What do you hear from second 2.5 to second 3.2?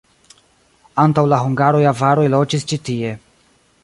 ĉi tie.